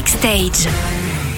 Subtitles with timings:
[0.00, 0.66] Backstage.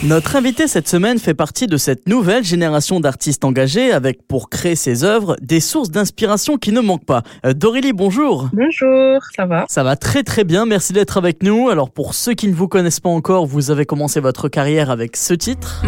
[0.04, 4.76] Notre invité cette semaine fait partie de cette nouvelle génération d'artistes engagés avec pour créer
[4.76, 7.22] ses œuvres des sources d'inspiration qui ne manquent pas.
[7.44, 8.50] Euh, Dorélie, bonjour.
[8.52, 9.64] Bonjour, ça va?
[9.68, 11.70] Ça va très très bien, merci d'être avec nous.
[11.70, 15.16] Alors pour ceux qui ne vous connaissent pas encore, vous avez commencé votre carrière avec
[15.16, 15.82] ce titre.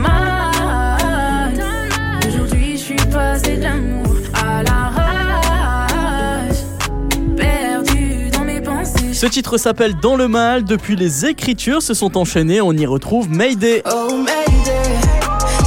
[9.25, 10.65] Ce titre s'appelle Dans le mal.
[10.65, 13.83] Depuis les écritures se sont enchaînées, on y retrouve Mayday.
[13.91, 14.99] Oh, Mayday.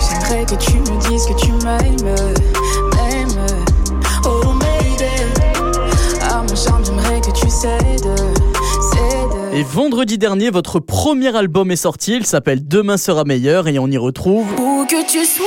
[0.07, 2.03] J'aimerais que tu me dises que tu m'aimes.
[2.93, 3.47] m'aimes.
[4.25, 5.23] Oh, Mayday.
[6.29, 8.19] À mon charme, j'aimerais que tu cèdes.
[8.93, 9.53] cèdes.
[9.55, 13.87] Et vendredi dernier, votre premier album est sorti, il s'appelle Demain sera meilleur et on
[13.87, 15.45] y retrouve Où que tu sois,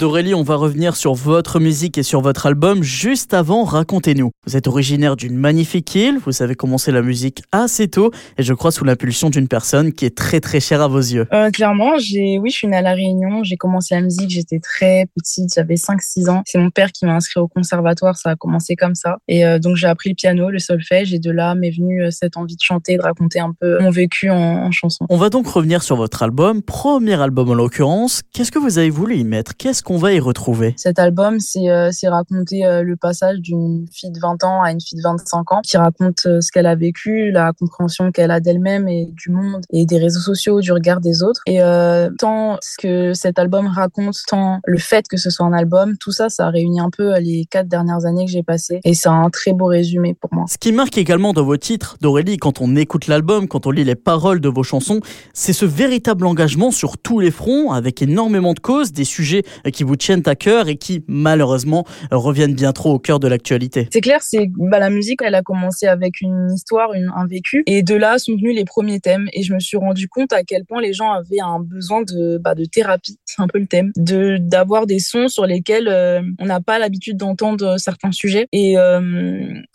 [0.00, 2.82] D'Aurélie, on va revenir sur votre musique et sur votre album.
[2.82, 4.30] Juste avant, racontez-nous.
[4.46, 8.54] Vous êtes originaire d'une magnifique île, vous avez commencé la musique assez tôt et je
[8.54, 11.26] crois sous l'impulsion d'une personne qui est très très chère à vos yeux.
[11.34, 13.44] Euh, Clairement, j'ai, oui, je suis née à La Réunion.
[13.44, 16.40] J'ai commencé la musique, j'étais très petite, j'avais 5-6 ans.
[16.46, 19.18] C'est mon père qui m'a inscrit au conservatoire, ça a commencé comme ça.
[19.28, 22.10] Et euh, donc, j'ai appris le piano, le solfège, et de là m'est venue euh,
[22.10, 25.04] cette envie de chanter, de raconter un peu mon vécu en, en chanson.
[25.10, 28.22] On va donc revenir sur votre album, premier album en l'occurrence.
[28.32, 29.58] Qu'est-ce que vous avez voulu y mettre?
[29.58, 30.72] Qu'est-ce qu'on va y retrouver?
[30.76, 34.80] Cet album, c'est euh, raconter euh, le passage d'une fille de 20 ans à une
[34.80, 38.38] fille de 25 ans qui raconte euh, ce qu'elle a vécu, la compréhension qu'elle a
[38.38, 41.40] d'elle-même et du monde et des réseaux sociaux, du regard des autres.
[41.46, 45.52] Et euh, tant ce que cet album raconte, tant le fait que ce soit un
[45.52, 48.94] album, tout ça, ça réunit un peu les quatre dernières années que j'ai passées et
[48.94, 50.44] c'est un très beau résumé pour moi.
[50.48, 53.82] Ce qui marque également dans vos titres, d'Aurélie, quand on écoute l'album, quand on lit
[53.82, 55.00] les paroles de vos chansons,
[55.34, 59.70] c'est ce véritable engagement sur tous les fronts, avec énormément de causes, des sujets euh,
[59.80, 63.88] qui vous tiennent à cœur et qui, malheureusement, reviennent bien trop au cœur de l'actualité.
[63.90, 67.82] C'est clair, c'est bah, la musique, elle a commencé avec une histoire, un vécu, et
[67.82, 69.28] de là sont venus les premiers thèmes.
[69.32, 72.36] Et je me suis rendu compte à quel point les gens avaient un besoin de,
[72.36, 76.44] bah, thérapie, c'est un peu le thème, de d'avoir des sons sur lesquels euh, on
[76.44, 78.48] n'a pas l'habitude d'entendre certains sujets.
[78.52, 79.00] Et euh,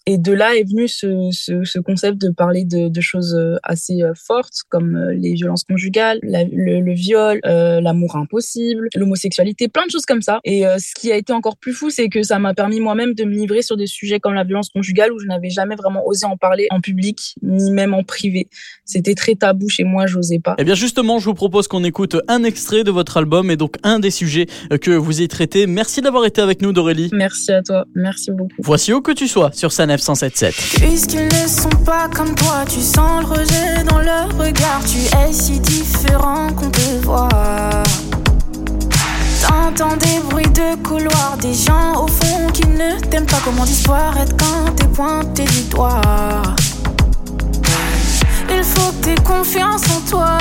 [0.08, 4.96] de là est venu ce, ce, ce concept de parler de, choses assez fortes comme
[4.96, 10.40] euh, les violences conjugales, le, viol, l'amour impossible, l'homosexualité, plein de choses comme ça.
[10.44, 13.14] Et euh, ce qui a été encore plus fou, c'est que ça m'a permis moi-même
[13.14, 16.06] de me livrer sur des sujets comme la violence conjugale où je n'avais jamais vraiment
[16.06, 18.50] osé en parler en public, ni même en privé.
[18.84, 20.56] C'était très tabou chez moi, j'osais pas.
[20.58, 23.76] Eh bien justement, je vous propose qu'on écoute un extrait de votre album et donc
[23.84, 25.68] un des sujets euh, que vous y traitez.
[25.68, 27.10] Merci d'avoir été avec nous, d'Aurélie.
[27.14, 28.56] Merci à toi, merci beaucoup.
[28.60, 30.82] Voici où que tu sois sur San F177.
[30.82, 34.84] Puisqu'ils ne sont pas comme toi, tu sens le rejet dans leur regard.
[34.86, 36.85] Tu es si différent qu'on te
[39.76, 39.88] voit.
[39.90, 43.38] T'entends des bruits de couloir, des gens au fond qui ne t'aiment pas.
[43.44, 46.02] Comment disparaître quand t'es pointé du doigt?
[48.50, 50.38] Il faut que t'aies confiance en toi.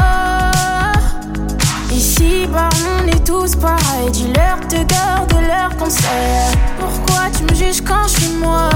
[1.92, 2.68] Ici, bah,
[3.02, 4.10] on est tous pareils.
[4.12, 6.56] Dis-leur de garder leurs conseils.
[6.78, 8.68] Pourquoi tu me juges quand je suis moi?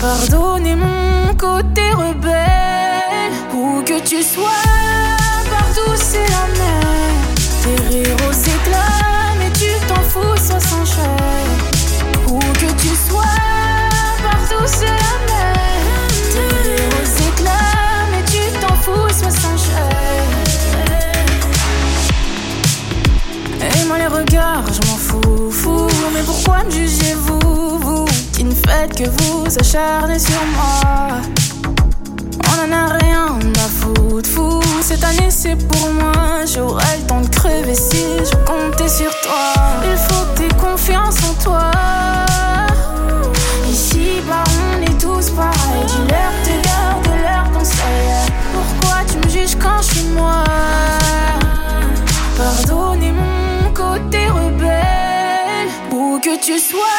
[0.00, 3.32] Pardonnez mon côté rebelle.
[3.54, 4.64] Où que tu sois,
[5.50, 8.21] partout c'est la même.
[26.86, 31.20] Jugez-vous, vous qui ne faites que vous acharner sur moi
[32.48, 34.60] On en a rien à foutre, fou.
[34.80, 39.61] Cette année c'est pour moi, j'aurai le temps de crever si je comptais sur toi.
[56.52, 56.98] Tu sois,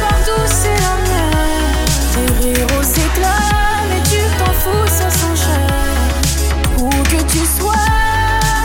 [0.00, 1.86] partout c'est la même.
[2.12, 6.10] Tes rires aux éclats, mais tu t'en fous, ça s'enchaîne.
[6.76, 7.86] Où que tu sois,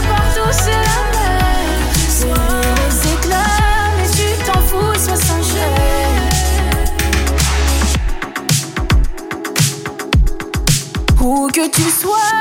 [0.09, 1.85] partout c'est la même.
[2.17, 6.21] Tes rires aux éclats, mais tu t'en fous, ça s'enchaîne.
[11.21, 12.33] Où que tu sois,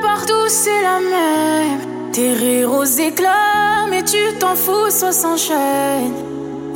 [0.00, 1.80] partout c'est la même.
[2.12, 6.25] Tes rires aux éclats, mais tu t'en fous, ça s'enchaîne.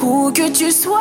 [0.03, 0.99] Où que tu sois,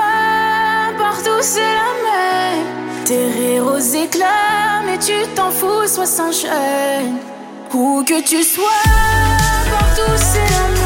[0.98, 3.06] partout c'est la même.
[3.06, 7.18] Tes rires aux éclats, mais tu t'en fous, sois sans chaîne.
[7.74, 8.84] Où que tu sois,
[9.72, 10.79] partout c'est la.